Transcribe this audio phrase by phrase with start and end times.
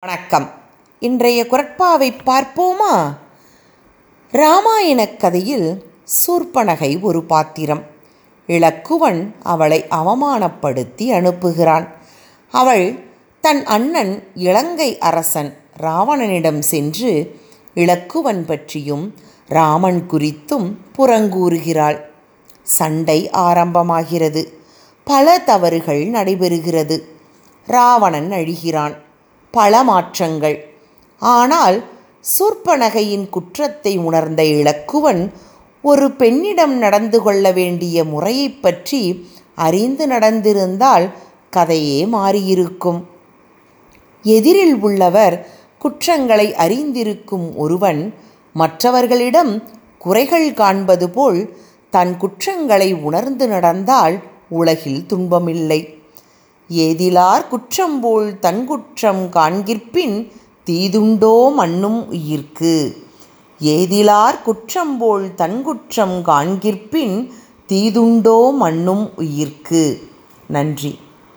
[0.00, 0.50] வணக்கம்.
[1.00, 3.16] இன்றைய குரட்பாவை பார்ப்போமா?
[4.30, 7.86] ராமாயணக் கதையில் சூர்பனகை ஒரு பாத்திரம்.
[8.46, 11.88] இளக்குவன் அவளை அவமானப்படுத்தி அனுப்புகிறான்.
[12.50, 12.98] அவள்
[13.40, 17.40] தன் அண்ணன் இலங்கை அரசன் ராவணனிடம் சென்று
[17.74, 19.14] இளக்குவன் பற்றியும்
[19.46, 22.00] ராமன் குறித்தும் புறங்கூறுகிறாள்.
[22.62, 24.46] சண்டை ஆரம்பமாகிறது.
[25.04, 27.00] பல தவறுகள் நடைபெறுகிறது.
[27.66, 29.06] ராவணன் அழிகிறான்.
[29.50, 30.74] பல மாற்றங்கள்
[31.18, 31.84] ஆனால்
[32.20, 35.32] சூர்பனகையின் குற்றத்தை உணர்ந்த இலக்குவன்
[35.82, 41.10] ஒரு பெண்ணிடம் நடந்து கொள்ள வேண்டிய முறையைப் பற்றி அறிந்து நடந்திருந்தால்
[41.50, 43.04] கதையே மாறியிருக்கும்.
[44.22, 45.46] எதிரில் உள்ளவர்
[45.78, 48.14] குற்றங்களை அறிந்திருக்கும் ஒருவன்
[48.52, 49.62] மற்றவர்களிடம்
[49.98, 51.56] குறைகள் காண்பது போல்
[51.90, 55.97] தன் குற்றங்களை உணர்ந்து நடந்தால் உலகில் துன்பமில்லை.
[56.70, 60.32] ஏதிலார் குற்றம் போல் தன்குற்றம் காண்கிற்பின்
[60.66, 62.96] தீதுண்டோ மண்ணும் உயிர்க்கு.
[63.60, 67.30] ஏதிலார் குற்றம் போல் தன்குற்றம் காண்கிற்பின்
[67.68, 70.02] தீதுண்டோ மண்ணும் உயிர்க்கு.
[70.48, 70.98] நன்றி.